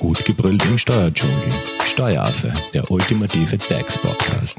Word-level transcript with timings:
Gut 0.00 0.24
gebrüllt 0.24 0.64
im 0.64 0.78
Steuerdschungel. 0.78 1.52
Steueraffe, 1.84 2.50
der 2.72 2.90
ultimative 2.90 3.58
DAX-Podcast. 3.58 4.58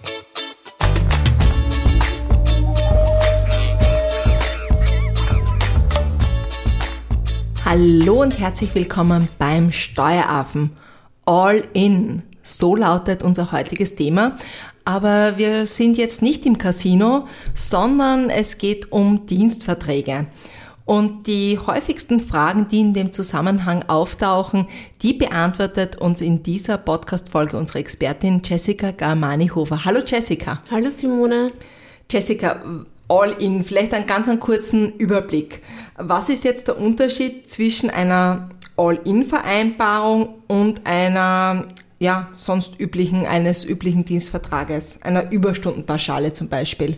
Hallo 7.65 8.21
und 8.21 8.39
herzlich 8.39 8.75
willkommen 8.75 9.29
beim 9.39 9.71
Steueraffen. 9.71 10.77
All 11.25 11.63
in. 11.73 12.21
So 12.43 12.75
lautet 12.75 13.23
unser 13.23 13.51
heutiges 13.51 13.95
Thema. 13.95 14.37
Aber 14.85 15.39
wir 15.39 15.65
sind 15.65 15.97
jetzt 15.97 16.21
nicht 16.21 16.45
im 16.45 16.59
Casino, 16.59 17.27
sondern 17.55 18.29
es 18.29 18.59
geht 18.59 18.91
um 18.91 19.25
Dienstverträge. 19.25 20.27
Und 20.91 21.25
die 21.25 21.57
häufigsten 21.57 22.19
Fragen, 22.19 22.67
die 22.67 22.81
in 22.81 22.93
dem 22.93 23.13
Zusammenhang 23.13 23.83
auftauchen, 23.87 24.65
die 25.01 25.13
beantwortet 25.13 25.95
uns 25.95 26.19
in 26.19 26.43
dieser 26.43 26.77
Podcast-Folge 26.77 27.55
unsere 27.55 27.79
Expertin 27.79 28.41
Jessica 28.43 28.91
Garmani-Hofer. 28.91 29.85
Hallo 29.85 30.01
Jessica. 30.05 30.61
Hallo 30.69 30.89
Simone. 30.93 31.49
Jessica, 32.11 32.61
all 33.07 33.31
in, 33.39 33.63
vielleicht 33.63 33.93
einen 33.93 34.05
ganz 34.05 34.27
einen 34.27 34.41
kurzen 34.41 34.91
Überblick. 34.97 35.61
Was 35.95 36.27
ist 36.27 36.43
jetzt 36.43 36.67
der 36.67 36.77
Unterschied 36.77 37.49
zwischen 37.49 37.89
einer 37.89 38.49
All-in-Vereinbarung 38.75 40.41
und 40.47 40.85
einer 40.85 41.67
ja, 41.99 42.27
sonst 42.35 42.77
üblichen, 42.81 43.25
eines 43.25 43.63
üblichen 43.63 44.03
Dienstvertrages, 44.03 45.03
einer 45.03 45.31
Überstundenpauschale 45.31 46.33
zum 46.33 46.49
Beispiel? 46.49 46.97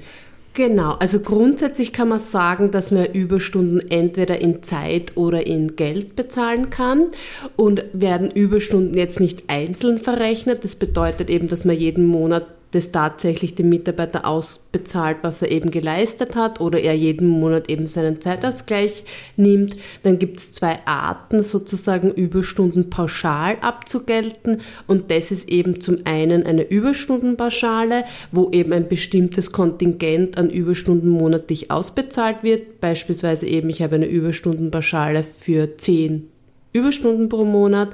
Genau, 0.56 0.92
also 0.92 1.20
grundsätzlich 1.20 1.94
kann 1.94 2.10
man 2.10 2.20
sagen, 2.20 2.70
dass 2.70 2.92
man 2.92 3.08
Überstunden 3.08 3.90
entweder 3.90 4.40
in 4.40 4.62
Zeit 4.62 5.18
oder 5.18 5.48
in 5.48 5.76
Geld 5.76 6.16
bezahlen 6.16 6.70
kann 6.70 7.08
und 7.56 7.84
werden 7.92 8.30
Überstunden 8.30 8.96
jetzt 8.96 9.20
nicht 9.20 9.46
einzeln 9.48 9.98
verrechnet. 9.98 10.64
Das 10.64 10.76
bedeutet 10.76 11.32
eben, 11.32 11.48
dass 11.48 11.66
man 11.66 11.76
jeden 11.76 12.06
Monat 12.06 12.46
das 12.74 12.92
tatsächlich 12.92 13.56
dem 13.56 13.70
Mitarbeiter 13.70 14.26
ausbezahlt, 14.26 15.18
was 15.22 15.42
er 15.42 15.52
eben 15.52 15.70
geleistet 15.72 16.36
hat 16.36 16.60
oder 16.60 16.80
er 16.80 16.96
jeden 16.96 17.28
Monat 17.28 17.70
eben 17.70 17.88
seinen 17.88 18.20
Zeitausgleich 18.22 19.04
nimmt. 19.38 19.78
Dann 20.02 20.18
gibt 20.18 20.40
es 20.40 20.54
zwei 20.54 20.80
Arten 20.86 21.44
sozusagen 21.44 22.12
Überstunden 22.12 22.90
pauschal 22.90 23.58
abzugelten 23.62 24.62
und 24.88 25.12
das 25.12 25.32
ist 25.32 25.50
eben 25.50 25.82
zum 25.82 26.00
einen 26.06 26.46
eine 26.46 26.64
Überstundenpauschale, 26.64 28.06
wo 28.32 28.50
eben 28.52 28.74
ein 28.74 28.88
bestimmtes 28.88 29.52
Kontingent 29.52 30.38
an 30.38 30.50
Überstunden 30.50 31.10
monatlich 31.10 31.70
ausbezahlt 31.70 32.44
wird. 32.44 32.82
Beispielsweise 32.82 33.46
eben 33.46 33.70
ich 33.70 33.82
habe 33.82 33.96
eine 33.96 34.08
Überstundenpauschale 34.08 35.24
für 35.24 35.78
10 35.78 36.33
Überstunden 36.74 37.30
pro 37.30 37.46
Monat 37.46 37.90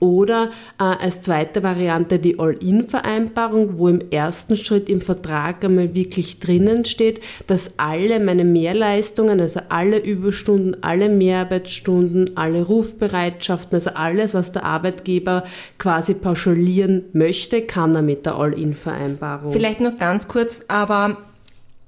oder 0.00 0.50
äh, 0.78 0.82
als 0.82 1.22
zweite 1.22 1.62
Variante 1.62 2.18
die 2.18 2.38
All-In-Vereinbarung, 2.38 3.78
wo 3.78 3.88
im 3.88 4.02
ersten 4.10 4.56
Schritt 4.56 4.88
im 4.90 5.00
Vertrag 5.00 5.64
einmal 5.64 5.94
wirklich 5.94 6.40
drinnen 6.40 6.84
steht, 6.84 7.20
dass 7.46 7.72
alle 7.78 8.20
meine 8.20 8.44
Mehrleistungen, 8.44 9.40
also 9.40 9.60
alle 9.70 9.98
Überstunden, 9.98 10.82
alle 10.82 11.08
Mehrarbeitsstunden, 11.08 12.36
alle 12.36 12.64
Rufbereitschaften, 12.64 13.76
also 13.76 13.90
alles, 13.94 14.34
was 14.34 14.52
der 14.52 14.64
Arbeitgeber 14.64 15.44
quasi 15.78 16.14
pauschalieren 16.14 17.04
möchte, 17.12 17.62
kann 17.62 17.94
er 17.94 18.02
mit 18.02 18.26
der 18.26 18.34
All-In-Vereinbarung. 18.34 19.52
Vielleicht 19.52 19.80
noch 19.80 19.96
ganz 19.96 20.28
kurz, 20.28 20.66
aber 20.68 21.16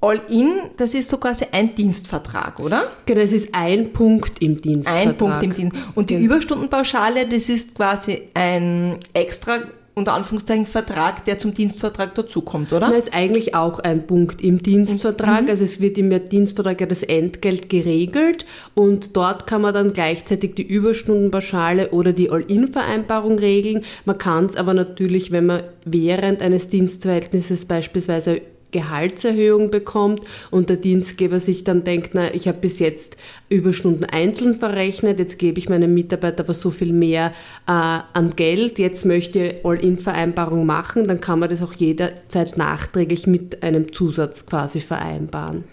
All-in, 0.07 0.53
das 0.77 0.95
ist 0.95 1.09
so 1.09 1.17
quasi 1.17 1.47
ein 1.51 1.75
Dienstvertrag, 1.75 2.61
oder? 2.61 2.93
Genau, 3.07 3.23
das 3.23 3.33
ist 3.33 3.49
ein 3.53 3.93
Punkt 3.93 4.41
im 4.41 4.61
Dienstvertrag. 4.61 5.07
Ein 5.07 5.17
Punkt 5.17 5.43
im 5.43 5.55
Dienst. 5.55 5.77
Und 5.95 6.11
die 6.11 6.15
genau. 6.15 6.27
Überstundenpauschale, 6.27 7.27
das 7.27 7.49
ist 7.49 7.75
quasi 7.75 8.23
ein 8.35 8.99
extra 9.13 9.59
unter 9.99 10.13
Anführungszeichen 10.13 10.67
Vertrag, 10.67 11.25
der 11.25 11.39
zum 11.39 11.55
Dienstvertrag 11.55 12.15
dazukommt, 12.15 12.71
oder? 12.75 12.89
Das 12.89 13.07
ist 13.07 13.15
eigentlich 13.15 13.55
auch 13.55 13.79
ein 13.79 14.07
Punkt 14.07 14.43
im 14.43 14.63
Dienstvertrag. 14.63 15.45
Mhm. 15.45 15.49
Also 15.49 15.65
es 15.65 15.81
wird 15.81 15.97
im 15.97 16.29
Dienstvertrag 16.29 16.83
ja 16.83 16.87
das 16.87 17.03
Entgelt 17.03 17.71
geregelt 17.71 18.45
und 18.75 19.17
dort 19.17 19.47
kann 19.47 19.63
man 19.63 19.73
dann 19.73 19.95
gleichzeitig 19.95 20.55
die 20.55 20.67
Überstundenpauschale 20.67 21.93
oder 21.93 22.13
die 22.13 22.31
All-In-Vereinbarung 22.31 23.39
regeln. 23.39 23.85
Man 24.05 24.19
kann 24.19 24.45
es 24.45 24.57
aber 24.57 24.75
natürlich, 24.75 25.31
wenn 25.31 25.47
man 25.47 25.63
während 25.87 26.43
eines 26.43 26.69
Dienstverhältnisses 26.69 27.65
beispielsweise 27.65 28.43
Gehaltserhöhung 28.77 29.71
bekommt 29.71 30.21
und 30.51 30.69
der 30.69 30.77
Dienstgeber 30.77 31.41
sich 31.41 31.65
dann 31.65 31.85
denkt, 31.85 32.11
na, 32.13 32.35
ich 32.35 32.47
habe 32.49 32.59
bis 32.59 32.79
jetzt 32.79 33.17
Überstunden 33.49 34.05
einzeln 34.05 34.59
verrechnet, 34.59 35.19
jetzt 35.19 35.39
gebe 35.39 35.59
ich 35.59 35.69
meinem 35.69 35.95
Mitarbeiter 35.95 36.45
aber 36.45 36.55
so 36.55 36.71
viel 36.71 36.93
mehr 36.93 37.33
äh, 37.67 37.71
an 37.71 38.35
Geld, 38.37 38.79
jetzt 38.79 39.05
möchte 39.05 39.39
ich 39.39 39.65
All-In-Vereinbarung 39.65 40.67
machen, 40.67 41.09
dann 41.09 41.21
kann 41.21 41.39
man 41.39 41.49
das 41.49 41.63
auch 41.63 41.73
jederzeit 41.73 42.57
nachträglich 42.57 43.27
mit 43.27 43.63
einem 43.63 43.93
Zusatz 43.93 44.47
quasi 44.47 44.81
vereinbaren. 44.81 45.65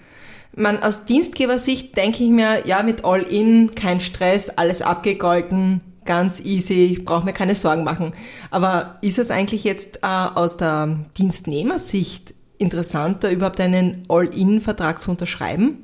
Man, 0.56 0.84
aus 0.84 1.06
Dienstgebersicht 1.06 1.98
denke 1.98 2.24
ich 2.24 2.30
mir, 2.30 2.66
ja, 2.66 2.84
mit 2.84 3.04
All-In, 3.04 3.74
kein 3.74 4.00
Stress, 4.00 4.50
alles 4.50 4.84
abgegolten, 4.84 5.82
ganz 6.06 6.40
easy, 6.40 6.86
ich 6.86 7.06
brauche 7.06 7.26
mir 7.26 7.34
keine 7.34 7.56
Sorgen 7.56 7.84
machen. 7.84 8.14
Aber 8.52 8.98
ist 9.02 9.20
es 9.20 9.32
eigentlich 9.32 9.64
jetzt 9.64 9.98
äh, 10.04 10.08
aus 10.08 10.58
der 10.58 11.00
Dienstnehmersicht 11.18 12.34
interessanter, 12.64 13.30
überhaupt 13.30 13.60
einen 13.60 14.06
All-In-Vertrag 14.10 15.00
zu 15.02 15.12
unterschreiben? 15.12 15.84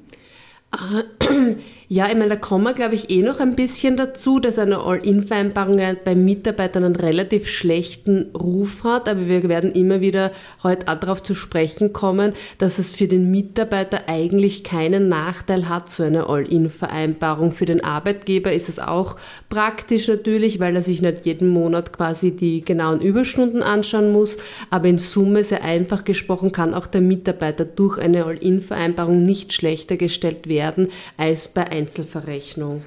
Ja, 1.91 2.07
ich 2.07 2.13
meine, 2.13 2.29
da 2.29 2.35
kommen 2.35 2.65
wir, 2.65 2.73
glaube 2.73 2.93
ich, 2.93 3.09
eh 3.09 3.23
noch 3.23 3.39
ein 3.39 3.55
bisschen 3.55 3.97
dazu, 3.97 4.39
dass 4.39 4.59
eine 4.59 4.77
All-In-Vereinbarung 4.77 5.81
bei 6.05 6.13
Mitarbeitern 6.13 6.83
einen 6.83 6.95
relativ 6.95 7.49
schlechten 7.49 8.29
Ruf 8.35 8.83
hat, 8.83 9.09
aber 9.09 9.25
wir 9.25 9.49
werden 9.49 9.71
immer 9.71 9.99
wieder 9.99 10.31
heute 10.61 10.87
auch 10.87 10.99
darauf 10.99 11.23
zu 11.23 11.33
sprechen 11.33 11.91
kommen, 11.91 12.33
dass 12.59 12.77
es 12.77 12.91
für 12.91 13.07
den 13.07 13.31
Mitarbeiter 13.31 14.01
eigentlich 14.05 14.63
keinen 14.63 15.09
Nachteil 15.09 15.67
hat, 15.67 15.89
so 15.89 16.03
eine 16.03 16.29
All-In-Vereinbarung. 16.29 17.53
Für 17.53 17.65
den 17.65 17.83
Arbeitgeber 17.83 18.53
ist 18.53 18.69
es 18.69 18.77
auch 18.77 19.15
praktisch 19.49 20.07
natürlich, 20.09 20.59
weil 20.59 20.75
er 20.75 20.83
sich 20.83 21.01
nicht 21.01 21.25
jeden 21.25 21.49
Monat 21.49 21.91
quasi 21.91 22.29
die 22.29 22.63
genauen 22.63 23.01
Überstunden 23.01 23.63
anschauen 23.63 24.11
muss, 24.11 24.37
aber 24.69 24.89
in 24.89 24.99
Summe 24.99 25.41
sehr 25.41 25.63
einfach 25.63 26.03
gesprochen 26.03 26.51
kann 26.51 26.75
auch 26.75 26.85
der 26.85 27.01
Mitarbeiter 27.01 27.65
durch 27.65 27.97
eine 27.97 28.25
All-In-Vereinbarung 28.25 29.25
nicht 29.25 29.53
schlechter 29.53 29.97
gestellt 29.97 30.47
werden 30.47 30.89
als 31.17 31.47
bei 31.47 31.78
Einzelverrechnung. 31.79 32.83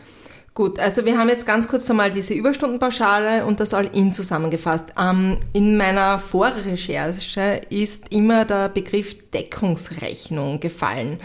Gut, 0.54 0.78
also 0.78 1.06
wir 1.06 1.16
haben 1.16 1.30
jetzt 1.30 1.46
ganz 1.46 1.66
kurz 1.66 1.88
einmal 1.88 2.10
diese 2.10 2.34
Überstundenpauschale 2.34 3.46
und 3.46 3.58
das 3.58 3.72
All-In 3.72 4.12
zusammengefasst. 4.12 4.92
Ähm, 5.00 5.38
in 5.54 5.78
meiner 5.78 6.18
Vorrecherche 6.18 7.62
ist 7.70 8.12
immer 8.12 8.44
der 8.44 8.68
Begriff 8.68 9.16
Deckungsrechnung 9.30 10.60
gefallen. 10.60 11.18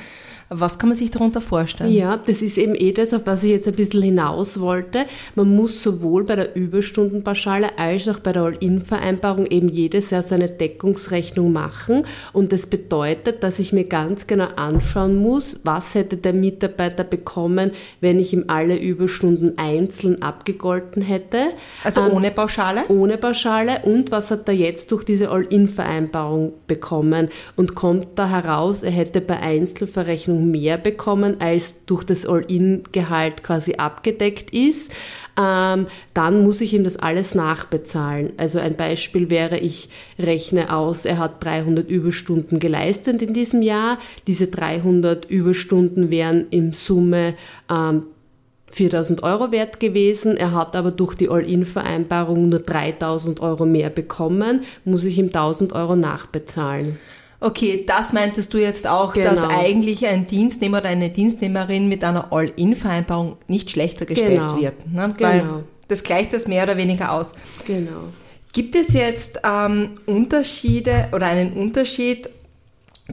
Was 0.50 0.80
kann 0.80 0.90
man 0.90 0.98
sich 0.98 1.12
darunter 1.12 1.42
vorstellen? 1.42 1.92
Ja, 1.92 2.16
das 2.16 2.42
ist 2.42 2.58
eben 2.58 2.74
eh 2.74 2.94
das, 2.94 3.14
auf 3.14 3.24
was 3.26 3.44
ich 3.44 3.52
jetzt 3.52 3.68
ein 3.68 3.76
bisschen 3.76 4.02
hinaus 4.02 4.62
wollte. 4.62 5.06
Man 5.36 5.54
muss 5.54 5.84
sowohl 5.84 6.24
bei 6.24 6.38
der 6.38 6.56
Überstundenpauschale 6.56 7.78
als 7.78 8.08
auch 8.08 8.20
bei 8.20 8.32
der 8.32 8.44
All-In-Vereinbarung 8.44 9.46
eben 9.48 9.68
jedes 9.68 10.10
Jahr 10.10 10.24
so 10.24 10.36
eine 10.36 10.48
Deckungsrechnung 10.48 11.52
machen. 11.52 12.06
Und 12.32 12.54
das 12.54 12.66
bedeutet, 12.66 13.44
dass 13.44 13.60
ich 13.60 13.74
mir 13.74 13.84
ganz 13.84 14.26
genau 14.26 14.48
anschauen 14.56 15.18
muss, 15.18 15.60
was 15.66 15.96
hätte 15.96 16.16
der 16.16 16.32
Mitarbeiter 16.34 17.04
bekommen, 17.04 17.72
wenn 18.00 18.18
ich 18.18 18.32
ihm 18.32 18.46
alle 18.48 18.78
Überstunden 18.78 19.58
einzeln 19.58 20.22
abgegolten 20.22 21.02
hätte. 21.02 21.48
Also 21.84 22.02
ähm, 22.02 22.14
ohne 22.14 22.32
Pauschale? 22.32 22.86
Ohne 22.88 23.18
Pauschale. 23.18 23.82
Und 23.84 24.12
was 24.12 24.32
hat 24.32 24.48
er 24.48 24.56
jetzt 24.56 24.94
durch 24.94 25.04
diese 25.04 25.30
All-In-Vereinbarung 25.30 26.54
bekommen? 26.68 27.28
Und 27.58 27.76
kommt 27.76 28.08
da 28.16 28.30
heraus, 28.30 28.82
er 28.84 28.92
hätte 28.92 29.20
bei 29.20 29.40
Einzelverrechnung 29.40 30.37
mehr 30.38 30.78
bekommen, 30.78 31.38
als 31.40 31.86
durch 31.86 32.04
das 32.04 32.26
All-In-Gehalt 32.26 33.44
quasi 33.44 33.76
abgedeckt 33.76 34.52
ist, 34.54 34.92
ähm, 35.40 35.88
dann 36.14 36.44
muss 36.44 36.62
ich 36.62 36.74
ihm 36.74 36.84
das 36.84 36.98
alles 36.98 37.36
nachbezahlen. 37.36 38.34
Also 38.38 38.60
ein 38.60 38.76
Beispiel 38.76 39.30
wäre, 39.30 39.60
ich 39.60 39.90
rechne 40.18 40.74
aus, 40.74 41.06
er 41.06 41.20
hat 41.20 41.44
300 41.44 41.90
Überstunden 41.90 42.60
geleistet 42.60 43.22
in 43.22 43.34
diesem 43.34 43.62
Jahr. 43.62 44.00
Diese 44.26 44.48
300 44.48 45.26
Überstunden 45.26 46.10
wären 46.10 46.48
in 46.50 46.74
Summe 46.74 47.36
ähm, 47.70 48.08
4000 48.72 49.24
Euro 49.24 49.52
wert 49.52 49.80
gewesen. 49.80 50.38
Er 50.38 50.54
hat 50.54 50.76
aber 50.76 50.92
durch 50.92 51.16
die 51.16 51.30
All-In-Vereinbarung 51.30 52.50
nur 52.50 52.60
3000 52.60 53.40
Euro 53.40 53.66
mehr 53.66 53.90
bekommen, 53.90 54.62
muss 54.86 55.04
ich 55.04 55.18
ihm 55.18 55.28
1000 55.28 55.74
Euro 55.74 55.96
nachbezahlen. 55.96 56.98
Okay, 57.40 57.84
das 57.86 58.14
meintest 58.14 58.54
du 58.54 58.58
jetzt 58.58 58.88
auch, 58.88 59.14
genau. 59.14 59.30
dass 59.30 59.44
eigentlich 59.44 60.06
ein 60.08 60.26
Dienstnehmer 60.26 60.80
oder 60.80 60.90
eine 60.90 61.10
Dienstnehmerin 61.10 61.88
mit 61.88 62.04
einer 62.04 62.34
All-In-Vereinbarung 62.34 63.38
nicht 63.48 63.70
schlechter 63.70 64.06
gestellt 64.06 64.42
genau. 64.42 64.60
wird. 64.60 64.92
Ne? 64.92 65.14
Genau. 65.16 65.30
Weil 65.30 65.64
das 65.88 66.04
gleicht 66.04 66.34
das 66.34 66.48
mehr 66.48 66.64
oder 66.64 66.78
weniger 66.78 67.12
aus. 67.12 67.34
Genau. 67.66 68.10
Gibt 68.54 68.76
es 68.76 68.94
jetzt 68.94 69.40
ähm, 69.44 69.98
Unterschiede 70.08 71.10
oder 71.12 71.28
einen 71.28 71.54
Unterschied 71.54 72.30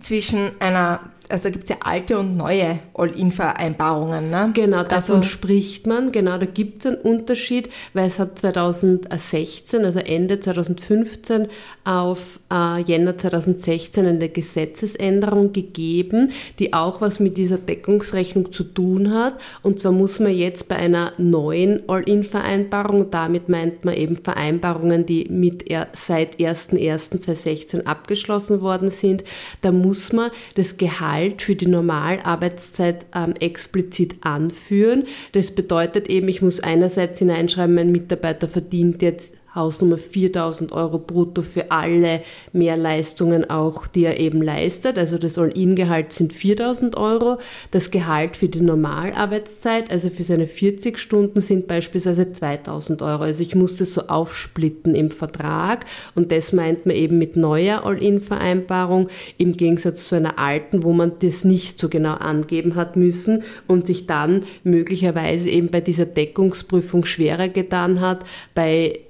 zwischen 0.00 0.52
einer 0.58 1.00
also 1.30 1.44
da 1.44 1.50
gibt 1.50 1.64
es 1.64 1.70
ja 1.70 1.76
alte 1.80 2.18
und 2.18 2.36
neue 2.36 2.78
All-In-Vereinbarungen. 2.94 4.30
Ne? 4.30 4.50
Genau, 4.54 4.82
davon 4.82 5.16
also, 5.16 5.22
spricht 5.22 5.86
man. 5.86 6.12
Genau, 6.12 6.38
da 6.38 6.46
gibt 6.46 6.84
es 6.84 6.92
einen 6.92 7.00
Unterschied, 7.00 7.70
weil 7.92 8.08
es 8.08 8.18
hat 8.18 8.38
2016, 8.38 9.84
also 9.84 10.00
Ende 10.00 10.40
2015 10.40 11.48
auf 11.84 12.40
äh, 12.52 12.80
Jänner 12.82 13.16
2016 13.16 14.06
eine 14.06 14.28
Gesetzesänderung 14.28 15.52
gegeben, 15.52 16.32
die 16.58 16.72
auch 16.72 17.00
was 17.00 17.20
mit 17.20 17.36
dieser 17.36 17.58
Deckungsrechnung 17.58 18.52
zu 18.52 18.64
tun 18.64 19.12
hat. 19.12 19.34
Und 19.62 19.80
zwar 19.80 19.92
muss 19.92 20.20
man 20.20 20.32
jetzt 20.32 20.68
bei 20.68 20.76
einer 20.76 21.12
neuen 21.18 21.88
All-In-Vereinbarung, 21.88 23.10
damit 23.10 23.48
meint 23.48 23.84
man 23.84 23.94
eben 23.94 24.16
Vereinbarungen, 24.16 25.06
die 25.06 25.26
mit 25.30 25.68
er, 25.70 25.88
seit 25.94 26.36
1.1.2016 26.36 27.86
abgeschlossen 27.86 28.60
worden 28.60 28.90
sind, 28.90 29.24
da 29.62 29.72
muss 29.72 30.12
man 30.12 30.30
das 30.54 30.76
Gehalt 30.76 31.14
für 31.30 31.54
die 31.54 31.66
Normalarbeitszeit 31.66 33.06
ähm, 33.14 33.34
explizit 33.40 34.16
anführen. 34.20 35.04
Das 35.32 35.54
bedeutet 35.54 36.08
eben, 36.08 36.28
ich 36.28 36.42
muss 36.42 36.60
einerseits 36.60 37.18
hineinschreiben, 37.18 37.74
mein 37.74 37.92
Mitarbeiter 37.92 38.48
verdient 38.48 39.02
jetzt 39.02 39.34
Hausnummer 39.54 39.98
4000 39.98 40.72
Euro 40.72 40.98
brutto 40.98 41.42
für 41.42 41.70
alle 41.70 42.22
Mehrleistungen 42.52 43.48
auch, 43.48 43.86
die 43.86 44.04
er 44.04 44.18
eben 44.18 44.42
leistet. 44.42 44.98
Also 44.98 45.18
das 45.18 45.38
All-In-Gehalt 45.38 46.12
sind 46.12 46.32
4000 46.32 46.96
Euro. 46.96 47.38
Das 47.70 47.90
Gehalt 47.90 48.36
für 48.36 48.48
die 48.48 48.60
Normalarbeitszeit, 48.60 49.90
also 49.90 50.10
für 50.10 50.24
seine 50.24 50.46
40 50.46 50.98
Stunden, 50.98 51.40
sind 51.40 51.66
beispielsweise 51.66 52.32
2000 52.32 53.02
Euro. 53.02 53.22
Also 53.22 53.42
ich 53.42 53.54
muss 53.54 53.76
das 53.76 53.94
so 53.94 54.02
aufsplitten 54.08 54.94
im 54.94 55.10
Vertrag 55.10 55.84
und 56.14 56.32
das 56.32 56.52
meint 56.52 56.86
man 56.86 56.96
eben 56.96 57.18
mit 57.18 57.36
neuer 57.36 57.84
All-In-Vereinbarung 57.84 59.08
im 59.38 59.56
Gegensatz 59.56 60.08
zu 60.08 60.16
einer 60.16 60.38
alten, 60.38 60.82
wo 60.82 60.92
man 60.92 61.12
das 61.20 61.44
nicht 61.44 61.78
so 61.78 61.88
genau 61.88 62.14
angeben 62.14 62.74
hat 62.74 62.96
müssen 62.96 63.42
und 63.66 63.86
sich 63.86 64.06
dann 64.06 64.44
möglicherweise 64.64 65.48
eben 65.48 65.68
bei 65.68 65.80
dieser 65.80 66.06
Deckungsprüfung 66.06 67.04
schwerer 67.04 67.48
getan 67.48 68.00
hat, 68.00 68.24
bei 68.54 69.00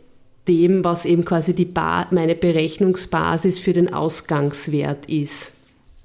dem, 0.49 0.85
was 0.85 1.05
eben 1.05 1.25
quasi 1.25 1.55
die 1.55 1.65
ba 1.65 2.07
meine 2.11 2.35
Berechnungsbasis 2.35 3.59
für 3.59 3.73
den 3.73 3.93
Ausgangswert 3.93 5.07
ist. 5.07 5.53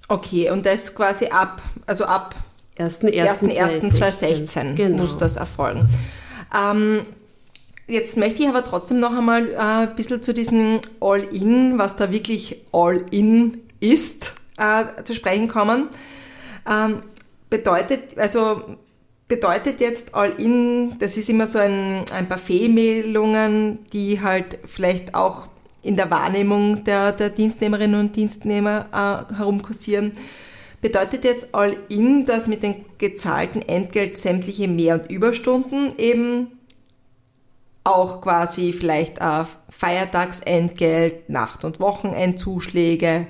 Okay, 0.07 0.49
und 0.49 0.65
das 0.65 0.95
quasi 0.95 1.27
ab, 1.27 1.61
also 1.85 2.05
ab 2.05 2.35
1.1.2016 2.77 4.75
genau. 4.75 4.97
muss 4.97 5.17
das 5.17 5.35
erfolgen. 5.35 5.87
Ähm, 6.57 7.01
jetzt 7.87 8.17
möchte 8.17 8.41
ich 8.41 8.47
aber 8.49 8.63
trotzdem 8.63 8.99
noch 8.99 9.15
einmal 9.15 9.49
äh, 9.49 9.57
ein 9.57 9.95
bisschen 9.95 10.21
zu 10.21 10.33
diesem 10.33 10.79
All-In, 10.99 11.77
was 11.77 11.97
da 11.97 12.11
wirklich 12.11 12.61
All-In 12.71 13.59
ist, 13.79 14.33
äh, 14.57 15.03
zu 15.03 15.13
sprechen 15.13 15.47
kommen. 15.47 15.89
Ähm, 16.69 17.03
bedeutet, 17.49 18.17
also 18.17 18.77
bedeutet 19.29 19.79
jetzt 19.79 20.15
All-In, 20.15 20.97
das 20.99 21.15
ist 21.15 21.29
immer 21.29 21.47
so 21.47 21.59
ein, 21.59 22.03
ein 22.11 22.27
paar 22.27 22.39
Fehlmeldungen, 22.39 23.85
die 23.93 24.19
halt 24.19 24.59
vielleicht 24.65 25.15
auch 25.15 25.47
in 25.83 25.95
der 25.95 26.11
Wahrnehmung 26.11 26.83
der, 26.83 27.13
der 27.13 27.29
Dienstnehmerinnen 27.29 27.99
und 27.99 28.15
Dienstnehmer 28.15 29.27
äh, 29.31 29.35
herumkursieren. 29.35 30.11
Bedeutet 30.81 31.23
jetzt 31.23 31.53
All-In, 31.53 32.25
dass 32.25 32.47
mit 32.47 32.63
dem 32.63 32.85
gezahlten 32.97 33.61
Entgelt 33.61 34.17
sämtliche 34.17 34.67
Mehr- 34.67 34.95
und 34.95 35.11
Überstunden 35.11 35.93
eben 35.97 36.47
auch 37.83 38.21
quasi 38.21 38.73
vielleicht 38.73 39.19
äh, 39.19 39.45
Feiertagsentgelt, 39.69 41.29
Nacht- 41.29 41.63
und 41.63 41.79
Wochenendzuschläge, 41.79 43.27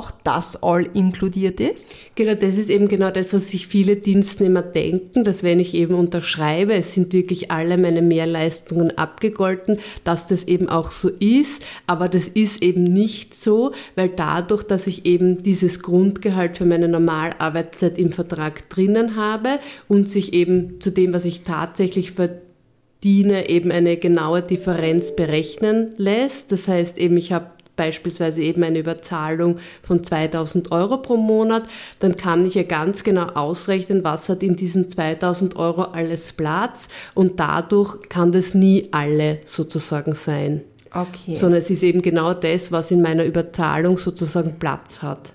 auch 0.00 0.10
das 0.24 0.62
all 0.62 0.88
inkludiert 0.94 1.60
ist? 1.60 1.86
Genau, 2.14 2.34
das 2.34 2.56
ist 2.56 2.70
eben 2.70 2.88
genau 2.88 3.10
das, 3.10 3.34
was 3.34 3.50
sich 3.50 3.66
viele 3.66 3.96
Dienstnehmer 3.96 4.62
denken, 4.62 5.24
dass 5.24 5.42
wenn 5.42 5.60
ich 5.60 5.74
eben 5.74 5.94
unterschreibe, 5.94 6.72
es 6.72 6.94
sind 6.94 7.12
wirklich 7.12 7.50
alle 7.50 7.76
meine 7.76 8.00
Mehrleistungen 8.00 8.96
abgegolten, 8.96 9.78
dass 10.02 10.26
das 10.26 10.44
eben 10.44 10.70
auch 10.70 10.90
so 10.90 11.10
ist, 11.10 11.66
aber 11.86 12.08
das 12.08 12.28
ist 12.28 12.62
eben 12.62 12.84
nicht 12.84 13.34
so, 13.34 13.72
weil 13.94 14.08
dadurch, 14.08 14.62
dass 14.62 14.86
ich 14.86 15.04
eben 15.04 15.42
dieses 15.42 15.82
Grundgehalt 15.82 16.56
für 16.56 16.64
meine 16.64 16.88
Normalarbeitszeit 16.88 17.98
im 17.98 18.10
Vertrag 18.12 18.70
drinnen 18.70 19.16
habe 19.16 19.58
und 19.86 20.08
sich 20.08 20.32
eben 20.32 20.80
zu 20.80 20.90
dem, 20.90 21.12
was 21.12 21.26
ich 21.26 21.42
tatsächlich 21.42 22.12
verdiene, 22.12 23.50
eben 23.50 23.70
eine 23.70 23.98
genaue 23.98 24.40
Differenz 24.40 25.14
berechnen 25.14 25.92
lässt. 25.98 26.52
Das 26.52 26.68
heißt 26.68 26.96
eben, 26.96 27.18
ich 27.18 27.32
habe 27.32 27.50
beispielsweise 27.80 28.42
eben 28.42 28.62
eine 28.62 28.80
Überzahlung 28.80 29.56
von 29.82 30.04
2000 30.04 30.70
Euro 30.70 30.98
pro 30.98 31.16
Monat, 31.16 31.62
dann 31.98 32.14
kann 32.14 32.44
ich 32.44 32.54
ja 32.54 32.62
ganz 32.62 33.04
genau 33.04 33.28
ausrechnen, 33.28 34.04
was 34.04 34.28
hat 34.28 34.42
in 34.42 34.54
diesen 34.54 34.90
2000 34.90 35.56
Euro 35.56 35.84
alles 35.84 36.34
Platz 36.34 36.88
und 37.14 37.40
dadurch 37.40 37.96
kann 38.10 38.32
das 38.32 38.52
nie 38.52 38.88
alle 38.90 39.38
sozusagen 39.46 40.14
sein. 40.14 40.60
Okay. 40.92 41.36
Sondern 41.36 41.60
es 41.60 41.70
ist 41.70 41.82
eben 41.82 42.02
genau 42.02 42.34
das, 42.34 42.70
was 42.70 42.90
in 42.90 43.00
meiner 43.00 43.24
Überzahlung 43.24 43.96
sozusagen 43.96 44.58
Platz 44.58 45.00
hat. 45.00 45.32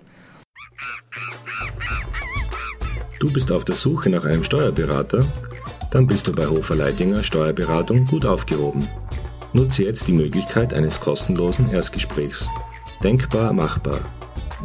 Du 3.20 3.34
bist 3.34 3.52
auf 3.52 3.66
der 3.66 3.76
Suche 3.76 4.12
nach 4.12 4.26
einem 4.26 4.44
Steuerberater? 4.44 5.26
Dann 5.90 6.06
bist 6.06 6.28
du 6.28 6.32
bei 6.32 6.46
Hofer 6.46 6.76
Leidinger 6.76 7.24
Steuerberatung 7.24 8.06
gut 8.06 8.24
aufgehoben. 8.24 8.88
Nutze 9.56 9.84
jetzt 9.86 10.08
die 10.10 10.14
Möglichkeit 10.14 10.74
eines 10.74 11.00
kostenlosen 11.00 11.72
Erstgesprächs. 11.72 12.50
Denkbar 13.02 13.54
machbar. 13.54 14.02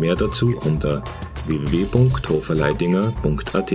Mehr 0.00 0.16
dazu 0.16 0.58
unter 0.64 1.04
www.hoferleidinger.at. 1.46 3.72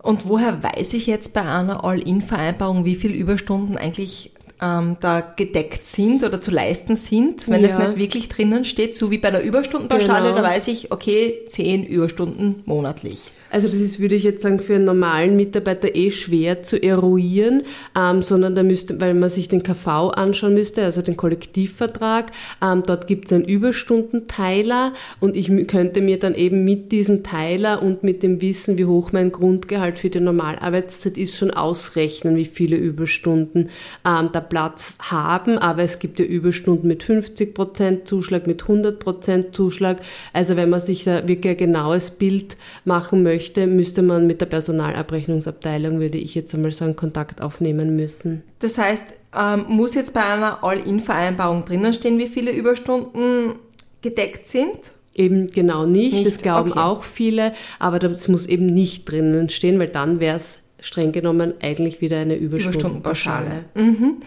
Und 0.00 0.28
woher 0.28 0.62
weiß 0.62 0.94
ich 0.94 1.08
jetzt 1.08 1.34
bei 1.34 1.42
einer 1.42 1.84
All-In-Vereinbarung, 1.84 2.84
wie 2.84 2.94
viele 2.94 3.14
Überstunden 3.14 3.76
eigentlich 3.76 4.30
ähm, 4.60 4.98
da 5.00 5.20
gedeckt 5.20 5.84
sind 5.84 6.22
oder 6.22 6.40
zu 6.40 6.52
leisten 6.52 6.94
sind, 6.94 7.48
wenn 7.48 7.62
ja. 7.62 7.66
es 7.66 7.76
nicht 7.76 7.98
wirklich 7.98 8.28
drinnen 8.28 8.64
steht, 8.64 8.96
so 8.96 9.10
wie 9.10 9.18
bei 9.18 9.32
der 9.32 9.42
Überstundenpauschale, 9.42 10.28
genau. 10.28 10.36
da 10.36 10.44
weiß 10.44 10.68
ich, 10.68 10.92
okay, 10.92 11.40
10 11.48 11.84
Überstunden 11.84 12.62
monatlich. 12.66 13.32
Also 13.52 13.68
das 13.68 13.76
ist, 13.76 14.00
würde 14.00 14.14
ich 14.14 14.22
jetzt 14.22 14.42
sagen, 14.42 14.60
für 14.60 14.76
einen 14.76 14.86
normalen 14.86 15.36
Mitarbeiter 15.36 15.94
eh 15.94 16.10
schwer 16.10 16.62
zu 16.62 16.82
eruieren, 16.82 17.64
ähm, 17.94 18.22
sondern 18.22 18.54
da 18.54 18.62
müsste, 18.62 18.98
weil 18.98 19.12
man 19.12 19.28
sich 19.28 19.48
den 19.48 19.62
KV 19.62 20.08
anschauen 20.08 20.54
müsste, 20.54 20.82
also 20.82 21.02
den 21.02 21.18
Kollektivvertrag, 21.18 22.32
ähm, 22.62 22.82
dort 22.86 23.06
gibt 23.06 23.26
es 23.26 23.32
einen 23.34 23.44
Überstundenteiler 23.44 24.94
und 25.20 25.36
ich 25.36 25.50
könnte 25.66 26.00
mir 26.00 26.18
dann 26.18 26.34
eben 26.34 26.64
mit 26.64 26.92
diesem 26.92 27.24
Teiler 27.24 27.82
und 27.82 28.02
mit 28.02 28.22
dem 28.22 28.40
Wissen, 28.40 28.78
wie 28.78 28.86
hoch 28.86 29.12
mein 29.12 29.30
Grundgehalt 29.30 29.98
für 29.98 30.08
die 30.08 30.20
Normalarbeitszeit 30.20 31.18
ist, 31.18 31.36
schon 31.36 31.50
ausrechnen, 31.50 32.36
wie 32.36 32.46
viele 32.46 32.76
Überstunden 32.76 33.68
ähm, 34.06 34.30
da 34.32 34.40
Platz 34.40 34.96
haben. 34.98 35.58
Aber 35.58 35.82
es 35.82 35.98
gibt 35.98 36.18
ja 36.18 36.24
Überstunden 36.24 36.88
mit 36.88 37.04
50% 37.04 38.06
Zuschlag, 38.06 38.46
mit 38.46 38.62
100% 38.62 39.52
Zuschlag. 39.52 39.98
Also 40.32 40.56
wenn 40.56 40.70
man 40.70 40.80
sich 40.80 41.04
da 41.04 41.28
wirklich 41.28 41.52
ein 41.52 41.58
genaues 41.58 42.12
Bild 42.12 42.56
machen 42.86 43.22
möchte, 43.22 43.41
möchte, 43.42 43.66
müsste 43.66 44.02
man 44.02 44.26
mit 44.28 44.40
der 44.40 44.46
Personalabrechnungsabteilung, 44.46 45.98
würde 45.98 46.18
ich 46.18 46.34
jetzt 46.34 46.54
einmal 46.54 46.70
sagen, 46.70 46.94
Kontakt 46.94 47.40
aufnehmen 47.40 47.96
müssen. 47.96 48.44
Das 48.60 48.78
heißt, 48.78 49.04
ähm, 49.36 49.64
muss 49.68 49.94
jetzt 49.94 50.14
bei 50.14 50.24
einer 50.24 50.62
All-In-Vereinbarung 50.62 51.64
drinnen 51.64 51.92
stehen, 51.92 52.18
wie 52.18 52.28
viele 52.28 52.52
Überstunden 52.52 53.54
gedeckt 54.00 54.46
sind? 54.46 54.92
Eben 55.14 55.50
genau 55.50 55.86
nicht, 55.86 56.14
nicht. 56.14 56.26
das 56.26 56.38
glauben 56.38 56.70
okay. 56.70 56.80
auch 56.80 57.02
viele, 57.02 57.52
aber 57.80 57.98
das 57.98 58.28
muss 58.28 58.46
eben 58.46 58.66
nicht 58.66 59.10
drinnen 59.10 59.48
stehen, 59.48 59.78
weil 59.80 59.88
dann 59.88 60.20
wäre 60.20 60.36
es 60.36 60.60
streng 60.80 61.10
genommen 61.10 61.54
eigentlich 61.60 62.00
wieder 62.00 62.18
eine 62.18 62.36
Überstundenpauschale. 62.36 63.64
Mhm. 63.74 64.18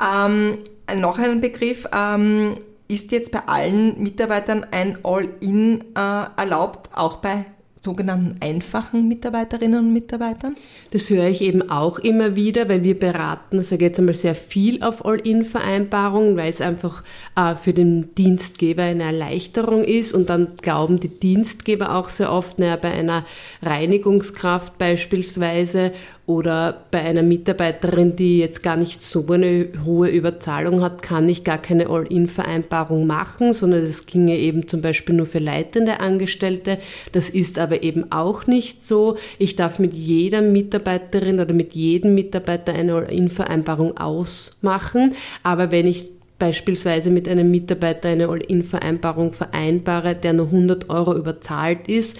Ähm, 0.00 0.58
noch 1.00 1.18
ein 1.18 1.40
Begriff, 1.40 1.88
ähm, 1.94 2.54
ist 2.86 3.12
jetzt 3.12 3.32
bei 3.32 3.40
allen 3.46 4.02
Mitarbeitern 4.02 4.66
ein 4.70 4.98
All-In 5.02 5.80
äh, 5.96 6.24
erlaubt, 6.36 6.90
auch 6.94 7.16
bei 7.16 7.44
sogenannten 7.84 8.36
einfachen 8.40 9.06
Mitarbeiterinnen 9.06 9.78
und 9.78 9.92
Mitarbeitern? 9.92 10.56
Das 10.90 11.10
höre 11.10 11.28
ich 11.28 11.42
eben 11.42 11.70
auch 11.70 11.98
immer 11.98 12.34
wieder, 12.34 12.68
weil 12.68 12.82
wir 12.82 12.98
beraten, 12.98 13.58
also 13.58 13.76
jetzt 13.76 13.98
einmal 13.98 14.14
sehr 14.14 14.34
viel 14.34 14.82
auf 14.82 15.04
All-In-Vereinbarungen, 15.04 16.36
weil 16.36 16.48
es 16.48 16.60
einfach 16.60 17.02
äh, 17.36 17.54
für 17.54 17.74
den 17.74 18.14
Dienstgeber 18.14 18.84
eine 18.84 19.04
Erleichterung 19.04 19.84
ist 19.84 20.12
und 20.14 20.30
dann 20.30 20.52
glauben 20.62 20.98
die 20.98 21.08
Dienstgeber 21.08 21.94
auch 21.94 22.08
sehr 22.08 22.32
oft, 22.32 22.58
naja, 22.58 22.76
bei 22.76 22.90
einer 22.90 23.24
Reinigungskraft 23.62 24.78
beispielsweise 24.78 25.92
oder 26.26 26.84
bei 26.90 27.00
einer 27.00 27.22
Mitarbeiterin, 27.22 28.16
die 28.16 28.38
jetzt 28.38 28.62
gar 28.62 28.76
nicht 28.76 29.02
so 29.02 29.26
eine 29.28 29.68
hohe 29.84 30.08
Überzahlung 30.08 30.80
hat, 30.80 31.02
kann 31.02 31.28
ich 31.28 31.44
gar 31.44 31.58
keine 31.58 31.90
All-In-Vereinbarung 31.90 33.06
machen, 33.06 33.52
sondern 33.52 33.82
das 33.82 34.06
ginge 34.06 34.38
eben 34.38 34.66
zum 34.66 34.80
Beispiel 34.80 35.14
nur 35.14 35.26
für 35.26 35.38
leitende 35.38 36.00
Angestellte. 36.00 36.78
Das 37.12 37.28
ist 37.28 37.58
aber 37.58 37.73
eben 37.82 38.12
auch 38.12 38.46
nicht 38.46 38.84
so. 38.84 39.16
Ich 39.38 39.56
darf 39.56 39.78
mit 39.78 39.94
jeder 39.94 40.40
Mitarbeiterin 40.40 41.40
oder 41.40 41.52
mit 41.52 41.74
jedem 41.74 42.14
Mitarbeiter 42.14 42.72
eine 42.72 42.94
All-In-Vereinbarung 42.94 43.96
ausmachen. 43.96 45.14
Aber 45.42 45.70
wenn 45.70 45.86
ich 45.86 46.08
beispielsweise 46.38 47.10
mit 47.10 47.28
einem 47.28 47.50
Mitarbeiter 47.50 48.08
eine 48.08 48.28
All-In-Vereinbarung 48.28 49.32
vereinbare, 49.32 50.14
der 50.14 50.32
nur 50.32 50.46
100 50.46 50.90
Euro 50.90 51.16
überzahlt 51.16 51.88
ist, 51.88 52.18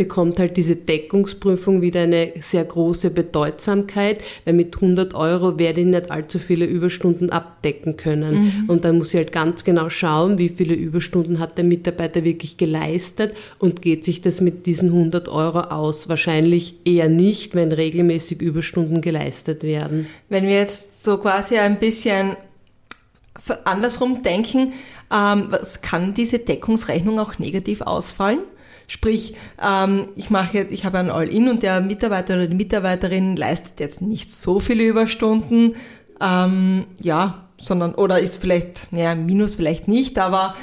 bekommt 0.00 0.38
halt 0.38 0.56
diese 0.56 0.76
Deckungsprüfung 0.76 1.82
wieder 1.82 2.00
eine 2.00 2.32
sehr 2.40 2.64
große 2.64 3.10
Bedeutsamkeit, 3.10 4.22
weil 4.46 4.54
mit 4.54 4.74
100 4.74 5.12
Euro 5.12 5.58
werde 5.58 5.82
ich 5.82 5.86
nicht 5.86 6.10
allzu 6.10 6.38
viele 6.38 6.64
Überstunden 6.64 7.28
abdecken 7.28 7.98
können. 7.98 8.44
Mhm. 8.44 8.70
Und 8.70 8.86
dann 8.86 8.96
muss 8.96 9.12
ich 9.12 9.18
halt 9.18 9.30
ganz 9.30 9.62
genau 9.62 9.90
schauen, 9.90 10.38
wie 10.38 10.48
viele 10.48 10.72
Überstunden 10.72 11.38
hat 11.38 11.58
der 11.58 11.64
Mitarbeiter 11.64 12.24
wirklich 12.24 12.56
geleistet 12.56 13.36
und 13.58 13.82
geht 13.82 14.06
sich 14.06 14.22
das 14.22 14.40
mit 14.40 14.64
diesen 14.64 14.88
100 14.88 15.28
Euro 15.28 15.60
aus. 15.64 16.08
Wahrscheinlich 16.08 16.76
eher 16.86 17.10
nicht, 17.10 17.54
wenn 17.54 17.70
regelmäßig 17.70 18.40
Überstunden 18.40 19.02
geleistet 19.02 19.64
werden. 19.64 20.06
Wenn 20.30 20.44
wir 20.44 20.54
jetzt 20.54 21.04
so 21.04 21.18
quasi 21.18 21.58
ein 21.58 21.78
bisschen 21.78 22.36
andersrum 23.64 24.22
denken, 24.22 24.72
ähm, 25.12 25.48
was 25.50 25.82
kann 25.82 26.14
diese 26.14 26.38
Deckungsrechnung 26.38 27.20
auch 27.20 27.38
negativ 27.38 27.82
ausfallen? 27.82 28.40
Sprich, 28.90 29.34
ähm, 29.62 30.08
ich 30.16 30.30
mache 30.30 30.56
jetzt, 30.56 30.72
ich 30.72 30.84
habe 30.84 30.98
ein 30.98 31.10
All-In 31.10 31.48
und 31.48 31.62
der 31.62 31.80
Mitarbeiter 31.80 32.34
oder 32.34 32.48
die 32.48 32.56
Mitarbeiterin 32.56 33.36
leistet 33.36 33.78
jetzt 33.78 34.02
nicht 34.02 34.32
so 34.32 34.58
viele 34.58 34.82
Überstunden, 34.82 35.76
ähm, 36.20 36.86
ja, 37.00 37.48
sondern 37.56 37.94
oder 37.94 38.18
ist 38.18 38.38
vielleicht, 38.38 38.92
naja, 38.92 39.14
Minus 39.14 39.54
vielleicht 39.54 39.86
nicht, 39.86 40.18
aber 40.18 40.56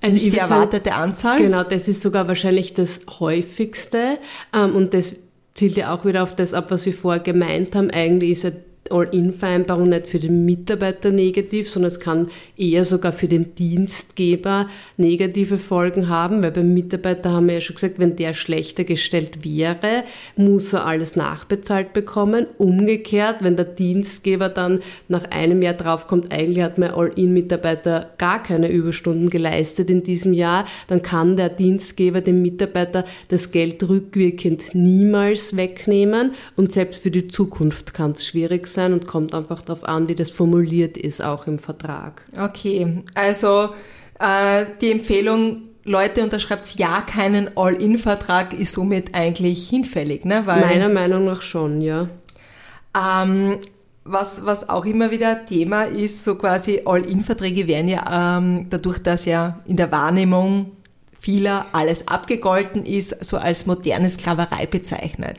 also 0.00 0.14
nicht 0.14 0.32
die 0.32 0.38
erwartete 0.38 0.90
sagen, 0.90 1.02
Anzahl. 1.02 1.38
Genau, 1.38 1.62
das 1.62 1.86
ist 1.86 2.02
sogar 2.02 2.26
wahrscheinlich 2.26 2.74
das 2.74 3.02
häufigste 3.20 4.18
ähm, 4.52 4.74
und 4.74 4.92
das 4.92 5.14
zielt 5.54 5.76
ja 5.76 5.94
auch 5.94 6.04
wieder 6.04 6.24
auf 6.24 6.34
das 6.34 6.54
ab, 6.54 6.72
was 6.72 6.86
wir 6.86 6.94
vorher 6.94 7.22
gemeint 7.22 7.76
haben. 7.76 7.90
Eigentlich 7.90 8.32
ist 8.32 8.44
ja 8.44 8.50
All-In-Vereinbarung 8.90 9.88
nicht 9.88 10.06
für 10.06 10.18
den 10.18 10.44
Mitarbeiter 10.44 11.10
negativ, 11.10 11.68
sondern 11.68 11.92
es 11.92 12.00
kann 12.00 12.28
eher 12.56 12.84
sogar 12.84 13.12
für 13.12 13.28
den 13.28 13.54
Dienstgeber 13.54 14.68
negative 14.96 15.58
Folgen 15.58 16.08
haben, 16.08 16.42
weil 16.42 16.50
beim 16.50 16.74
Mitarbeiter 16.74 17.30
haben 17.30 17.46
wir 17.46 17.54
ja 17.54 17.60
schon 17.60 17.76
gesagt, 17.76 17.98
wenn 17.98 18.16
der 18.16 18.34
schlechter 18.34 18.84
gestellt 18.84 19.44
wäre, 19.44 20.04
muss 20.36 20.72
er 20.72 20.86
alles 20.86 21.16
nachbezahlt 21.16 21.92
bekommen. 21.92 22.46
Umgekehrt, 22.58 23.36
wenn 23.40 23.56
der 23.56 23.66
Dienstgeber 23.66 24.48
dann 24.48 24.80
nach 25.08 25.30
einem 25.30 25.62
Jahr 25.62 25.74
draufkommt, 25.74 26.32
eigentlich 26.32 26.64
hat 26.64 26.78
mein 26.78 26.92
All-In-Mitarbeiter 26.92 28.10
gar 28.18 28.42
keine 28.42 28.70
Überstunden 28.70 29.30
geleistet 29.30 29.90
in 29.90 30.02
diesem 30.02 30.32
Jahr, 30.32 30.64
dann 30.88 31.02
kann 31.02 31.36
der 31.36 31.48
Dienstgeber 31.48 32.20
dem 32.20 32.42
Mitarbeiter 32.42 33.04
das 33.28 33.52
Geld 33.52 33.88
rückwirkend 33.88 34.74
niemals 34.74 35.56
wegnehmen 35.56 36.32
und 36.56 36.72
selbst 36.72 37.02
für 37.02 37.10
die 37.10 37.28
Zukunft 37.28 37.94
kann 37.94 38.12
es 38.12 38.26
schwierig 38.26 38.66
sein 38.66 38.79
sein 38.80 38.92
und 38.92 39.06
kommt 39.06 39.34
einfach 39.34 39.62
darauf 39.62 39.84
an, 39.84 40.08
wie 40.08 40.14
das 40.14 40.30
formuliert 40.30 40.96
ist, 40.96 41.22
auch 41.22 41.46
im 41.46 41.58
Vertrag. 41.58 42.22
Okay, 42.38 43.02
also 43.14 43.70
äh, 44.18 44.64
die 44.80 44.90
Empfehlung, 44.90 45.62
Leute, 45.84 46.22
unterschreibt 46.22 46.74
ja 46.76 47.02
keinen 47.02 47.56
All-In-Vertrag, 47.56 48.52
ist 48.52 48.72
somit 48.72 49.14
eigentlich 49.14 49.68
hinfällig, 49.68 50.24
ne? 50.24 50.42
Weil, 50.46 50.60
Meiner 50.60 50.88
Meinung 50.88 51.24
nach 51.26 51.42
schon, 51.42 51.80
ja. 51.80 52.08
Ähm, 52.96 53.58
was, 54.04 54.44
was 54.44 54.68
auch 54.68 54.86
immer 54.86 55.10
wieder 55.10 55.44
Thema 55.44 55.84
ist, 55.84 56.24
so 56.24 56.34
quasi 56.36 56.82
All-In-Verträge 56.84 57.66
werden 57.66 57.88
ja 57.88 58.38
ähm, 58.38 58.66
dadurch, 58.70 58.98
dass 58.98 59.26
ja 59.26 59.60
in 59.66 59.76
der 59.76 59.92
Wahrnehmung 59.92 60.72
vieler 61.20 61.66
alles 61.72 62.08
abgegolten 62.08 62.84
ist, 62.84 63.22
so 63.24 63.36
als 63.36 63.66
moderne 63.66 64.08
Sklaverei 64.08 64.66
bezeichnet. 64.66 65.38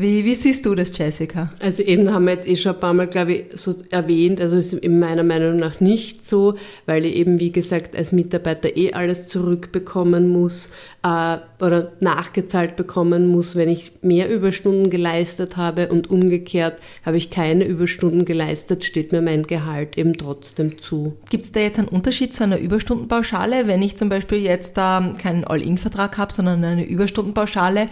Wie, 0.00 0.24
wie 0.24 0.36
siehst 0.36 0.64
du 0.64 0.76
das, 0.76 0.96
Jessica? 0.96 1.50
Also 1.58 1.82
eben 1.82 2.12
haben 2.12 2.26
wir 2.26 2.34
jetzt 2.34 2.46
eh 2.46 2.54
schon 2.54 2.76
ein 2.76 2.80
paar 2.80 2.94
Mal, 2.94 3.08
glaube 3.08 3.32
ich, 3.32 3.44
so 3.54 3.74
erwähnt, 3.90 4.40
also 4.40 4.54
ist 4.54 4.72
in 4.72 5.00
meiner 5.00 5.24
Meinung 5.24 5.58
nach 5.58 5.80
nicht 5.80 6.24
so, 6.24 6.54
weil 6.86 7.04
ich 7.04 7.16
eben, 7.16 7.40
wie 7.40 7.50
gesagt, 7.50 7.96
als 7.96 8.12
Mitarbeiter 8.12 8.76
eh 8.76 8.92
alles 8.92 9.26
zurückbekommen 9.26 10.28
muss 10.28 10.70
äh, 11.02 11.38
oder 11.60 11.90
nachgezahlt 11.98 12.76
bekommen 12.76 13.26
muss, 13.26 13.56
wenn 13.56 13.68
ich 13.68 13.90
mehr 14.00 14.30
Überstunden 14.30 14.88
geleistet 14.88 15.56
habe 15.56 15.88
und 15.88 16.08
umgekehrt 16.08 16.78
habe 17.04 17.16
ich 17.16 17.30
keine 17.30 17.64
Überstunden 17.64 18.24
geleistet, 18.24 18.84
steht 18.84 19.10
mir 19.10 19.20
mein 19.20 19.42
Gehalt 19.48 19.98
eben 19.98 20.16
trotzdem 20.16 20.78
zu. 20.78 21.16
Gibt 21.28 21.44
es 21.44 21.50
da 21.50 21.58
jetzt 21.58 21.80
einen 21.80 21.88
Unterschied 21.88 22.32
zu 22.32 22.44
einer 22.44 22.60
Überstundenpauschale, 22.60 23.66
wenn 23.66 23.82
ich 23.82 23.96
zum 23.96 24.10
Beispiel 24.10 24.38
jetzt 24.38 24.78
äh, 24.78 25.00
keinen 25.20 25.42
All-In-Vertrag 25.42 26.18
habe, 26.18 26.32
sondern 26.32 26.62
eine 26.62 26.86
Überstundenpauschale 26.86 27.88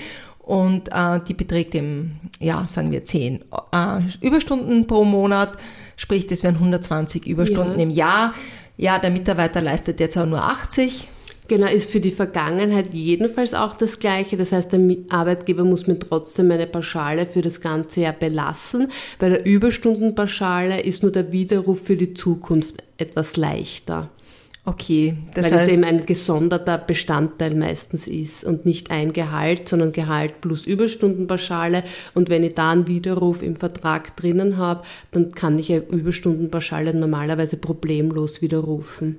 und 0.46 0.90
äh, 0.92 1.18
die 1.26 1.34
beträgt 1.34 1.74
eben, 1.74 2.20
ja, 2.38 2.68
sagen 2.68 2.92
wir 2.92 3.02
10 3.02 3.40
äh, 3.72 3.98
Überstunden 4.20 4.86
pro 4.86 5.02
Monat, 5.04 5.58
sprich, 5.96 6.28
das 6.28 6.44
wären 6.44 6.54
120 6.54 7.26
Überstunden 7.26 7.76
ja. 7.76 7.82
im 7.82 7.90
Jahr. 7.90 8.34
Ja, 8.76 9.00
der 9.00 9.10
Mitarbeiter 9.10 9.60
leistet 9.60 9.98
jetzt 9.98 10.16
aber 10.16 10.26
nur 10.26 10.44
80. 10.44 11.08
Genau, 11.48 11.66
ist 11.66 11.90
für 11.90 11.98
die 11.98 12.12
Vergangenheit 12.12 12.94
jedenfalls 12.94 13.54
auch 13.54 13.74
das 13.74 13.98
Gleiche. 13.98 14.36
Das 14.36 14.52
heißt, 14.52 14.72
der 14.72 14.80
Arbeitgeber 15.08 15.64
muss 15.64 15.88
mir 15.88 15.98
trotzdem 15.98 16.52
eine 16.52 16.68
Pauschale 16.68 17.26
für 17.26 17.42
das 17.42 17.60
ganze 17.60 18.02
Jahr 18.02 18.12
belassen. 18.12 18.92
Bei 19.18 19.28
der 19.28 19.44
Überstundenpauschale 19.44 20.80
ist 20.80 21.02
nur 21.02 21.10
der 21.10 21.32
Widerruf 21.32 21.80
für 21.82 21.96
die 21.96 22.14
Zukunft 22.14 22.84
etwas 22.98 23.36
leichter. 23.36 24.10
Okay, 24.68 25.16
das 25.32 25.44
Weil 25.44 25.60
heißt, 25.60 25.66
es 25.68 25.72
eben 25.74 25.84
ein 25.84 26.04
gesonderter 26.04 26.76
Bestandteil 26.76 27.54
meistens 27.54 28.08
ist 28.08 28.42
und 28.42 28.66
nicht 28.66 28.90
ein 28.90 29.12
Gehalt, 29.12 29.68
sondern 29.68 29.92
Gehalt 29.92 30.40
plus 30.40 30.66
Überstundenpauschale. 30.66 31.84
Und 32.14 32.30
wenn 32.30 32.42
ich 32.42 32.54
da 32.54 32.72
einen 32.72 32.88
Widerruf 32.88 33.44
im 33.44 33.54
Vertrag 33.54 34.16
drinnen 34.16 34.56
habe, 34.56 34.82
dann 35.12 35.30
kann 35.32 35.56
ich 35.60 35.68
ja 35.68 35.78
Überstundenpauschale 35.78 36.92
normalerweise 36.94 37.58
problemlos 37.58 38.42
widerrufen. 38.42 39.18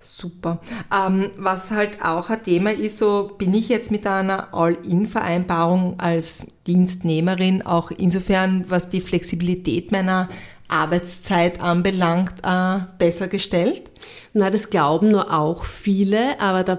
Super. 0.00 0.60
Ähm, 0.90 1.32
was 1.36 1.70
halt 1.70 2.02
auch 2.02 2.30
ein 2.30 2.42
Thema 2.42 2.70
ist, 2.70 2.96
so 2.96 3.32
bin 3.36 3.52
ich 3.52 3.68
jetzt 3.68 3.90
mit 3.90 4.06
einer 4.06 4.54
All-In-Vereinbarung 4.54 6.00
als 6.00 6.46
Dienstnehmerin 6.66 7.60
auch 7.60 7.90
insofern, 7.90 8.64
was 8.68 8.88
die 8.88 9.02
Flexibilität 9.02 9.92
meiner 9.92 10.30
Arbeitszeit 10.68 11.60
anbelangt, 11.60 12.34
äh, 12.42 12.78
besser 12.98 13.28
gestellt? 13.28 13.90
Na, 14.32 14.50
das 14.50 14.70
glauben 14.70 15.10
nur 15.10 15.32
auch 15.32 15.64
viele, 15.64 16.40
aber 16.40 16.64
da 16.64 16.78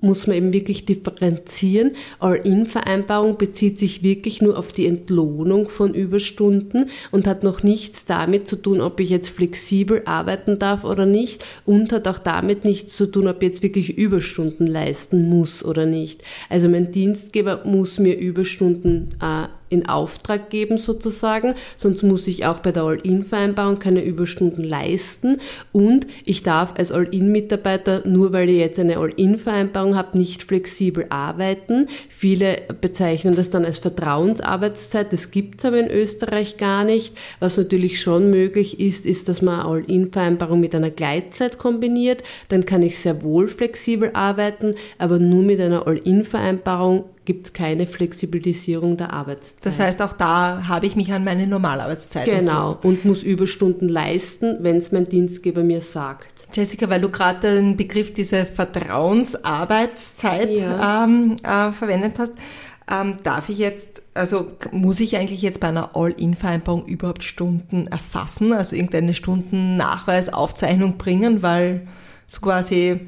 muss 0.00 0.26
man 0.26 0.36
eben 0.36 0.52
wirklich 0.52 0.84
differenzieren. 0.84 1.92
All-In-Vereinbarung 2.18 3.38
bezieht 3.38 3.78
sich 3.78 4.02
wirklich 4.02 4.42
nur 4.42 4.58
auf 4.58 4.72
die 4.72 4.86
Entlohnung 4.86 5.68
von 5.68 5.94
Überstunden 5.94 6.90
und 7.10 7.26
hat 7.26 7.42
noch 7.42 7.62
nichts 7.62 8.04
damit 8.04 8.46
zu 8.46 8.56
tun, 8.56 8.80
ob 8.80 9.00
ich 9.00 9.10
jetzt 9.10 9.30
flexibel 9.30 10.02
arbeiten 10.04 10.58
darf 10.58 10.84
oder 10.84 11.06
nicht 11.06 11.44
und 11.64 11.92
hat 11.92 12.08
auch 12.08 12.18
damit 12.18 12.64
nichts 12.64 12.96
zu 12.96 13.06
tun, 13.06 13.26
ob 13.26 13.42
ich 13.42 13.48
jetzt 13.48 13.62
wirklich 13.62 13.96
Überstunden 13.96 14.66
leisten 14.66 15.28
muss 15.28 15.64
oder 15.64 15.86
nicht. 15.86 16.22
Also 16.50 16.68
mein 16.68 16.92
Dienstgeber 16.92 17.62
muss 17.64 17.98
mir 17.98 18.16
Überstunden 18.18 19.10
äh, 19.20 19.48
in 19.68 19.88
Auftrag 19.88 20.50
geben 20.50 20.78
sozusagen, 20.78 21.54
sonst 21.76 22.02
muss 22.02 22.26
ich 22.26 22.46
auch 22.46 22.60
bei 22.60 22.72
der 22.72 22.84
All-In-Vereinbarung 22.84 23.78
keine 23.78 24.04
Überstunden 24.04 24.62
leisten 24.62 25.38
und 25.72 26.06
ich 26.24 26.42
darf 26.42 26.74
als 26.76 26.92
All-In-Mitarbeiter, 26.92 28.06
nur 28.06 28.32
weil 28.32 28.48
ich 28.48 28.58
jetzt 28.58 28.78
eine 28.78 28.98
All-In-Vereinbarung 28.98 29.96
habe, 29.96 30.18
nicht 30.18 30.44
flexibel 30.44 31.06
arbeiten. 31.08 31.88
Viele 32.08 32.58
bezeichnen 32.80 33.34
das 33.34 33.50
dann 33.50 33.64
als 33.64 33.78
Vertrauensarbeitszeit, 33.78 35.12
das 35.12 35.30
gibt 35.30 35.58
es 35.58 35.64
aber 35.64 35.78
in 35.78 35.90
Österreich 35.90 36.56
gar 36.56 36.84
nicht. 36.84 37.16
Was 37.40 37.56
natürlich 37.56 38.00
schon 38.00 38.30
möglich 38.30 38.78
ist, 38.78 39.04
ist, 39.06 39.28
dass 39.28 39.42
man 39.42 39.60
All-In-Vereinbarung 39.60 40.60
mit 40.60 40.74
einer 40.74 40.90
Gleitzeit 40.90 41.58
kombiniert, 41.58 42.22
dann 42.48 42.66
kann 42.66 42.82
ich 42.82 42.98
sehr 42.98 43.22
wohl 43.22 43.48
flexibel 43.48 44.10
arbeiten, 44.12 44.74
aber 44.98 45.18
nur 45.18 45.42
mit 45.42 45.60
einer 45.60 45.86
All-In-Vereinbarung 45.86 47.04
gibt 47.26 47.48
es 47.48 47.52
keine 47.52 47.86
Flexibilisierung 47.86 48.96
der 48.96 49.12
Arbeitszeit. 49.12 49.66
Das 49.66 49.78
heißt, 49.78 50.00
auch 50.00 50.14
da 50.14 50.66
habe 50.68 50.86
ich 50.86 50.96
mich 50.96 51.12
an 51.12 51.24
meine 51.24 51.46
Normalarbeitszeit. 51.46 52.24
Genau, 52.24 52.78
und, 52.82 52.84
und 52.84 53.04
muss 53.04 53.22
Überstunden 53.22 53.90
leisten, 53.90 54.56
wenn 54.60 54.78
es 54.78 54.92
mein 54.92 55.06
Dienstgeber 55.08 55.62
mir 55.62 55.82
sagt. 55.82 56.32
Jessica, 56.54 56.88
weil 56.88 57.00
du 57.00 57.10
gerade 57.10 57.56
den 57.56 57.76
Begriff 57.76 58.14
diese 58.14 58.46
Vertrauensarbeitszeit 58.46 60.50
ja. 60.50 61.04
ähm, 61.04 61.34
äh, 61.42 61.72
verwendet 61.72 62.14
hast, 62.18 62.32
ähm, 62.90 63.18
darf 63.24 63.48
ich 63.48 63.58
jetzt, 63.58 64.02
also 64.14 64.52
muss 64.70 65.00
ich 65.00 65.16
eigentlich 65.16 65.42
jetzt 65.42 65.58
bei 65.60 65.66
einer 65.68 65.96
All-In-Vereinbarung 65.96 66.86
überhaupt 66.86 67.24
Stunden 67.24 67.88
erfassen, 67.88 68.52
also 68.52 68.76
irgendeine 68.76 69.14
Stundennachweisaufzeichnung 69.14 70.96
bringen, 70.96 71.42
weil 71.42 71.88
so 72.28 72.40
quasi 72.40 73.00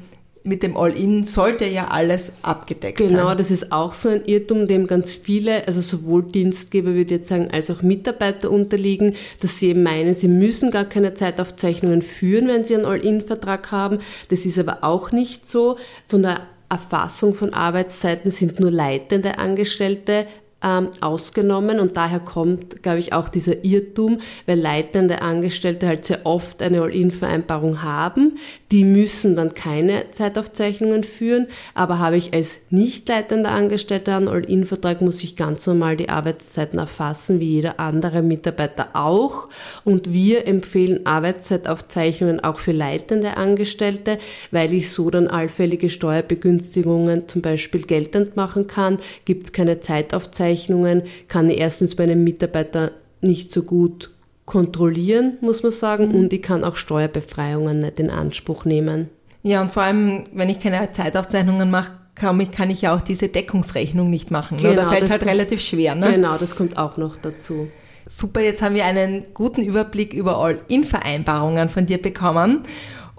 mit 0.49 0.63
dem 0.63 0.75
All-In 0.75 1.23
sollte 1.23 1.65
ja 1.65 1.89
alles 1.89 2.33
abgedeckt 2.41 2.97
genau, 2.97 3.09
sein. 3.09 3.17
Genau, 3.17 3.35
das 3.35 3.51
ist 3.51 3.71
auch 3.71 3.93
so 3.93 4.09
ein 4.09 4.25
Irrtum, 4.25 4.67
dem 4.67 4.87
ganz 4.87 5.13
viele, 5.13 5.65
also 5.67 5.79
sowohl 5.79 6.23
Dienstgeber, 6.23 6.89
würde 6.89 7.01
ich 7.03 7.11
jetzt 7.11 7.29
sagen, 7.29 7.49
als 7.51 7.69
auch 7.69 7.83
Mitarbeiter 7.83 8.49
unterliegen, 8.49 9.15
dass 9.41 9.59
sie 9.59 9.69
eben 9.69 9.83
meinen, 9.83 10.15
sie 10.15 10.27
müssen 10.27 10.71
gar 10.71 10.85
keine 10.85 11.13
Zeitaufzeichnungen 11.13 12.01
führen, 12.01 12.47
wenn 12.47 12.65
sie 12.65 12.75
einen 12.75 12.85
All-In-Vertrag 12.85 13.71
haben. 13.71 13.99
Das 14.29 14.45
ist 14.45 14.57
aber 14.57 14.79
auch 14.81 15.11
nicht 15.11 15.45
so. 15.45 15.77
Von 16.07 16.23
der 16.23 16.41
Erfassung 16.67 17.33
von 17.35 17.53
Arbeitszeiten 17.53 18.31
sind 18.31 18.59
nur 18.59 18.71
leitende 18.71 19.37
Angestellte 19.37 20.25
ähm, 20.63 20.89
ausgenommen 20.99 21.79
und 21.79 21.95
daher 21.95 22.19
kommt, 22.19 22.83
glaube 22.83 22.99
ich, 22.99 23.13
auch 23.13 23.29
dieser 23.29 23.63
Irrtum, 23.63 24.19
weil 24.45 24.59
leitende 24.59 25.21
Angestellte 25.21 25.87
halt 25.87 26.05
sehr 26.05 26.25
oft 26.25 26.61
eine 26.61 26.81
All-In-Vereinbarung 26.81 27.81
haben. 27.81 28.37
Die 28.71 28.83
müssen 28.83 29.35
dann 29.35 29.53
keine 29.53 30.11
Zeitaufzeichnungen 30.11 31.03
führen, 31.03 31.47
aber 31.73 31.99
habe 31.99 32.17
ich 32.17 32.33
als 32.33 32.59
nicht 32.69 33.07
leitender 33.07 33.51
Angestellter 33.51 34.17
einen 34.17 34.27
All-In-Vertrag, 34.27 35.01
muss 35.01 35.23
ich 35.23 35.35
ganz 35.35 35.65
normal 35.65 35.95
die 35.95 36.09
Arbeitszeiten 36.09 36.77
erfassen, 36.77 37.39
wie 37.39 37.53
jeder 37.53 37.79
andere 37.79 38.21
Mitarbeiter 38.21 38.89
auch. 38.93 39.47
Und 39.85 40.11
wir 40.11 40.45
empfehlen 40.45 41.05
Arbeitszeitaufzeichnungen 41.05 42.41
auch 42.41 42.59
für 42.59 42.73
leitende 42.73 43.37
Angestellte, 43.37 44.17
weil 44.51 44.73
ich 44.73 44.91
so 44.91 45.09
dann 45.09 45.27
allfällige 45.27 45.89
Steuerbegünstigungen 45.89 47.27
zum 47.27 47.41
Beispiel 47.41 47.83
geltend 47.83 48.35
machen 48.35 48.67
kann. 48.67 48.99
Gibt 49.25 49.45
es 49.45 49.53
keine 49.53 49.79
Zeitaufzeichnungen, 49.79 50.48
Aufzeichnungen 50.49 51.03
kann 51.27 51.49
ich 51.49 51.59
erstens 51.59 51.95
bei 51.95 52.03
einem 52.03 52.23
Mitarbeiter 52.23 52.91
nicht 53.21 53.51
so 53.51 53.63
gut 53.63 54.11
kontrollieren, 54.45 55.37
muss 55.41 55.61
man 55.61 55.71
sagen, 55.71 56.09
mhm. 56.09 56.15
und 56.15 56.33
ich 56.33 56.41
kann 56.41 56.63
auch 56.63 56.75
Steuerbefreiungen 56.75 57.79
nicht 57.79 57.99
in 57.99 58.09
Anspruch 58.09 58.65
nehmen. 58.65 59.09
Ja, 59.43 59.61
und 59.61 59.71
vor 59.71 59.83
allem, 59.83 60.25
wenn 60.33 60.49
ich 60.49 60.59
keine 60.59 60.91
Zeitaufzeichnungen 60.91 61.69
mache, 61.69 61.91
kann 62.15 62.39
ich, 62.41 62.51
kann 62.51 62.69
ich 62.69 62.81
ja 62.81 62.95
auch 62.95 63.01
diese 63.01 63.29
Deckungsrechnung 63.29 64.09
nicht 64.09 64.31
machen. 64.31 64.57
Genau, 64.57 64.73
da 64.73 64.89
fällt 64.89 65.09
halt 65.09 65.21
kommt, 65.21 65.31
relativ 65.31 65.61
schwer. 65.61 65.95
Ne? 65.95 66.11
Genau, 66.11 66.37
das 66.37 66.55
kommt 66.55 66.77
auch 66.77 66.97
noch 66.97 67.15
dazu. 67.15 67.67
Super, 68.07 68.41
jetzt 68.41 68.61
haben 68.63 68.75
wir 68.75 68.85
einen 68.85 69.25
guten 69.35 69.61
Überblick 69.61 70.13
über 70.13 70.37
All-In-Vereinbarungen 70.37 71.69
von 71.69 71.85
dir 71.85 72.01
bekommen 72.01 72.63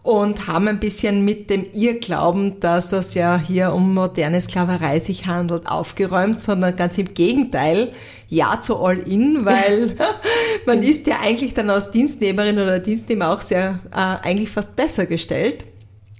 und 0.02 0.47
haben 0.47 0.69
ein 0.69 0.80
bisschen 0.80 1.25
mit 1.25 1.50
dem 1.50 1.66
Irrglauben, 1.73 2.61
dass 2.61 2.92
es 2.92 3.14
ja 3.14 3.38
hier 3.38 3.73
um 3.73 3.95
moderne 3.95 4.40
Sklaverei 4.40 4.99
sich 4.99 5.26
handelt, 5.26 5.66
aufgeräumt, 5.66 6.40
sondern 6.40 6.76
ganz 6.76 6.97
im 6.99 7.12
Gegenteil, 7.12 7.92
ja 8.28 8.61
zu 8.62 8.78
All-In, 8.78 9.45
weil 9.45 9.97
man 10.66 10.83
ist 10.83 11.07
ja 11.07 11.19
eigentlich 11.23 11.52
dann 11.52 11.69
als 11.69 11.90
Dienstnehmerin 11.90 12.59
oder 12.59 12.78
Dienstnehmer 12.78 13.30
auch 13.30 13.42
sehr, 13.42 13.80
äh, 13.92 13.97
eigentlich 14.26 14.50
fast 14.50 14.76
besser 14.76 15.07
gestellt. 15.07 15.66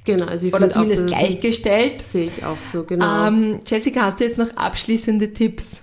Genau, 0.05 0.27
also 0.27 0.47
ich 0.47 0.55
Oder 0.55 0.71
zumindest 0.71 1.05
auch, 1.05 1.09
gleichgestellt. 1.09 2.03
Sehe 2.03 2.31
ich 2.35 2.45
auch 2.45 2.57
so, 2.73 2.85
genau. 2.85 3.29
Ähm, 3.29 3.61
Jessica, 3.67 4.03
hast 4.03 4.21
du 4.21 4.25
jetzt 4.25 4.39
noch 4.39 4.57
abschließende 4.57 5.33
Tipps? 5.33 5.83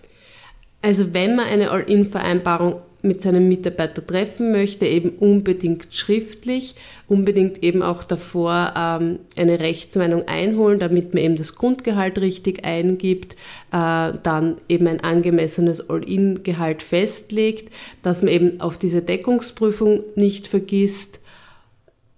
Also 0.82 1.14
wenn 1.14 1.36
man 1.36 1.46
eine 1.46 1.72
All-In-Vereinbarung 1.72 2.82
mit 3.02 3.22
seinem 3.22 3.48
Mitarbeiter 3.48 4.06
treffen 4.06 4.52
möchte, 4.52 4.86
eben 4.86 5.10
unbedingt 5.10 5.88
schriftlich, 5.92 6.76
unbedingt 7.08 7.64
eben 7.64 7.84
auch 7.84 8.04
davor 8.04 8.74
ähm, 8.76 9.20
eine 9.36 9.60
Rechtsmeinung 9.60 10.28
einholen, 10.28 10.80
damit 10.80 11.14
man 11.14 11.24
eben 11.24 11.36
das 11.36 11.56
Grundgehalt 11.56 12.20
richtig 12.20 12.66
eingibt, 12.66 13.34
äh, 13.72 14.14
dann 14.24 14.58
eben 14.68 14.88
ein 14.88 15.02
angemessenes 15.02 15.90
All-In-Gehalt 15.90 16.84
festlegt, 16.84 17.74
dass 18.02 18.22
man 18.24 18.34
eben 18.34 18.62
auf 18.62 18.78
diese 18.78 19.02
Deckungsprüfung 19.02 20.04
nicht 20.16 20.48
vergisst 20.48 21.20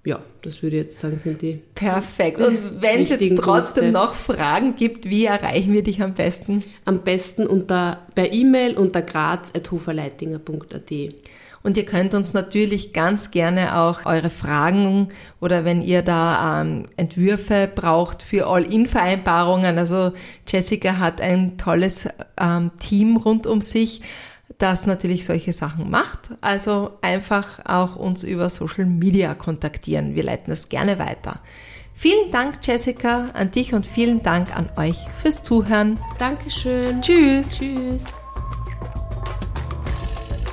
ja, 0.05 0.21
das 0.43 0.63
würde 0.63 0.77
ich 0.77 0.83
jetzt 0.83 0.97
sagen, 0.97 1.19
sind 1.19 1.41
die. 1.41 1.61
Perfekt. 1.75 2.39
Und 2.39 2.81
wenn 2.81 3.01
es 3.01 3.09
jetzt 3.09 3.35
trotzdem 3.37 3.91
Punkte. 3.91 3.99
noch 3.99 4.13
Fragen 4.13 4.77
gibt, 4.77 5.09
wie 5.09 5.25
erreichen 5.25 5.73
wir 5.73 5.83
dich 5.83 6.01
am 6.01 6.13
besten? 6.13 6.63
Am 6.85 7.01
besten 7.01 7.45
unter, 7.45 8.07
per 8.15 8.31
E-Mail 8.31 8.77
unter 8.77 9.01
graz.hoferleitinger.at. 9.01 10.91
Und 11.61 11.75
ihr 11.75 11.83
könnt 11.83 12.13
uns 12.13 12.33
natürlich 12.33 12.93
ganz 12.93 13.31
gerne 13.31 13.77
auch 13.77 14.05
eure 14.05 14.29
Fragen 14.29 15.09
oder 15.41 15.65
wenn 15.65 15.81
ihr 15.81 16.01
da 16.01 16.61
ähm, 16.61 16.85
Entwürfe 16.95 17.69
braucht 17.73 18.23
für 18.23 18.47
All-In-Vereinbarungen. 18.47 19.77
Also 19.77 20.13
Jessica 20.47 20.99
hat 20.99 21.19
ein 21.19 21.57
tolles 21.57 22.07
ähm, 22.39 22.71
Team 22.79 23.17
rund 23.17 23.45
um 23.45 23.59
sich 23.59 24.01
das 24.57 24.85
natürlich 24.85 25.25
solche 25.25 25.53
Sachen 25.53 25.89
macht. 25.89 26.31
Also 26.41 26.97
einfach 27.01 27.65
auch 27.65 27.95
uns 27.95 28.23
über 28.23 28.49
Social 28.49 28.85
Media 28.85 29.33
kontaktieren. 29.33 30.15
Wir 30.15 30.23
leiten 30.23 30.49
das 30.49 30.69
gerne 30.69 30.99
weiter. 30.99 31.39
Vielen 31.95 32.31
Dank, 32.31 32.59
Jessica, 32.63 33.25
an 33.33 33.51
dich 33.51 33.73
und 33.73 33.85
vielen 33.85 34.23
Dank 34.23 34.55
an 34.57 34.69
euch 34.77 34.97
fürs 35.21 35.43
Zuhören. 35.43 35.99
Dankeschön. 36.17 37.01
Tschüss. 37.01 37.57
Tschüss. 37.57 38.03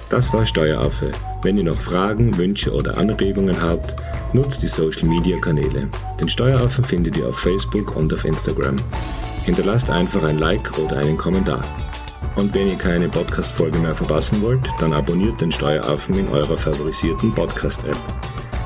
Das 0.08 0.32
war 0.32 0.44
Steueraffe. 0.44 1.12
Wenn 1.42 1.56
ihr 1.56 1.64
noch 1.64 1.76
Fragen, 1.76 2.36
Wünsche 2.36 2.72
oder 2.72 2.96
Anregungen 2.98 3.60
habt, 3.60 3.94
nutzt 4.32 4.62
die 4.62 4.66
Social 4.66 5.04
Media 5.04 5.38
Kanäle. 5.38 5.88
Den 6.20 6.28
Steueraffen 6.28 6.84
findet 6.84 7.16
ihr 7.16 7.26
auf 7.28 7.38
Facebook 7.38 7.94
und 7.96 8.12
auf 8.12 8.24
Instagram. 8.24 8.76
Hinterlasst 9.44 9.90
einfach 9.90 10.24
ein 10.24 10.38
Like 10.38 10.78
oder 10.78 10.98
einen 10.98 11.16
Kommentar. 11.16 11.62
Und 12.36 12.54
wenn 12.54 12.68
ihr 12.68 12.76
keine 12.76 13.08
Podcast-Folge 13.08 13.78
mehr 13.78 13.94
verpassen 13.94 14.42
wollt, 14.42 14.68
dann 14.78 14.92
abonniert 14.92 15.40
den 15.40 15.52
Steueraffen 15.52 16.18
in 16.18 16.28
eurer 16.28 16.58
favorisierten 16.58 17.32
Podcast-App. 17.32 17.96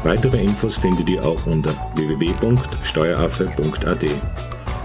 Weitere 0.03 0.43
Infos 0.43 0.79
findet 0.79 1.11
ihr 1.11 1.23
auch 1.25 1.47
unter 1.47 1.73
www.steueraffe.at. 1.95 4.05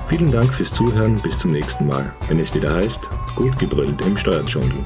Vielen 0.08 0.32
Dank 0.32 0.54
fürs 0.54 0.72
Zuhören, 0.74 1.20
bis 1.22 1.40
zum 1.40 1.52
nächsten 1.52 1.88
Mal, 1.88 2.14
wenn 2.28 2.40
es 2.40 2.54
wieder 2.54 2.74
heißt, 2.74 3.02
gut 3.36 3.58
gebrüllt 3.58 4.02
im 4.06 4.18
Steuerdschungel. 4.18 4.86